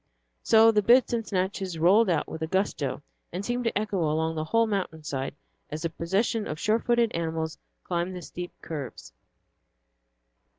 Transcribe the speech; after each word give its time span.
So 0.41 0.71
the 0.71 0.81
bits 0.81 1.13
and 1.13 1.27
snatches 1.27 1.77
rolled 1.77 2.09
out 2.09 2.27
with 2.27 2.41
a 2.41 2.47
gusto, 2.47 3.03
and 3.31 3.45
seemed 3.45 3.65
to 3.65 3.77
echo 3.77 3.99
along 3.99 4.33
the 4.33 4.45
whole 4.45 4.65
mountain 4.65 5.03
side 5.03 5.35
as 5.69 5.83
the 5.83 5.91
procession 5.91 6.47
of 6.47 6.59
sure 6.59 6.79
footed 6.79 7.11
animals 7.11 7.59
climbed 7.83 8.15
the 8.15 8.23
steep 8.23 8.51
curves. 8.63 9.13